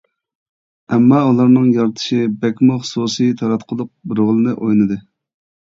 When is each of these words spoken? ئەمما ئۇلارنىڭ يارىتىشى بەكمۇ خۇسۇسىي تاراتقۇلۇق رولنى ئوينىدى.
ئەمما 0.95 1.19
ئۇلارنىڭ 1.25 1.67
يارىتىشى 1.75 2.17
بەكمۇ 2.45 2.79
خۇسۇسىي 2.81 3.31
تاراتقۇلۇق 3.43 4.17
رولنى 4.23 4.57
ئوينىدى. 4.57 5.03